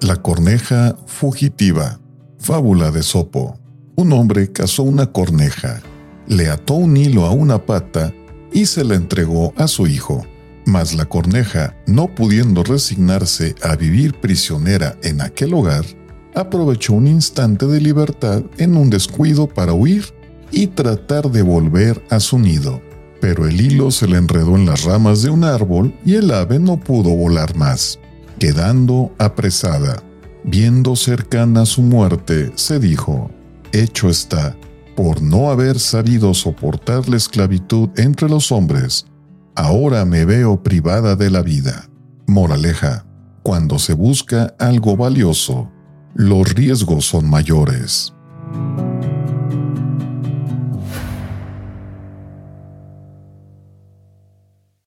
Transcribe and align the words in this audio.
La 0.00 0.16
corneja 0.16 0.96
fugitiva. 1.06 1.98
Fábula 2.38 2.90
de 2.90 3.02
Sopo. 3.02 3.58
Un 3.96 4.12
hombre 4.12 4.52
cazó 4.52 4.82
una 4.82 5.06
corneja, 5.12 5.80
le 6.26 6.50
ató 6.50 6.74
un 6.74 6.96
hilo 6.96 7.24
a 7.24 7.30
una 7.30 7.64
pata 7.64 8.12
y 8.52 8.66
se 8.66 8.84
la 8.84 8.96
entregó 8.96 9.54
a 9.56 9.66
su 9.66 9.86
hijo. 9.86 10.26
Mas 10.66 10.94
la 10.94 11.06
corneja, 11.06 11.76
no 11.86 12.14
pudiendo 12.14 12.64
resignarse 12.64 13.54
a 13.62 13.76
vivir 13.76 14.20
prisionera 14.20 14.98
en 15.02 15.22
aquel 15.22 15.54
hogar, 15.54 15.84
aprovechó 16.34 16.92
un 16.94 17.06
instante 17.06 17.66
de 17.66 17.80
libertad 17.80 18.42
en 18.58 18.76
un 18.76 18.90
descuido 18.90 19.48
para 19.48 19.72
huir 19.72 20.04
y 20.50 20.66
tratar 20.66 21.30
de 21.30 21.42
volver 21.42 22.04
a 22.10 22.20
su 22.20 22.38
nido. 22.38 22.82
Pero 23.20 23.46
el 23.46 23.58
hilo 23.58 23.90
se 23.90 24.08
le 24.08 24.18
enredó 24.18 24.56
en 24.56 24.66
las 24.66 24.84
ramas 24.84 25.22
de 25.22 25.30
un 25.30 25.44
árbol 25.44 25.94
y 26.04 26.16
el 26.16 26.30
ave 26.32 26.58
no 26.58 26.78
pudo 26.78 27.10
volar 27.10 27.56
más 27.56 28.00
quedando 28.38 29.14
apresada. 29.18 30.02
Viendo 30.44 30.96
cercana 30.96 31.66
su 31.66 31.82
muerte, 31.82 32.52
se 32.54 32.78
dijo, 32.78 33.30
hecho 33.72 34.08
está, 34.08 34.56
por 34.96 35.22
no 35.22 35.50
haber 35.50 35.78
sabido 35.78 36.34
soportar 36.34 37.08
la 37.08 37.16
esclavitud 37.16 37.88
entre 37.96 38.28
los 38.28 38.52
hombres, 38.52 39.06
ahora 39.54 40.04
me 40.04 40.24
veo 40.24 40.62
privada 40.62 41.16
de 41.16 41.30
la 41.30 41.42
vida. 41.42 41.88
Moraleja, 42.26 43.06
cuando 43.42 43.78
se 43.78 43.94
busca 43.94 44.54
algo 44.58 44.96
valioso, 44.96 45.70
los 46.14 46.54
riesgos 46.54 47.06
son 47.06 47.28
mayores. 47.28 48.13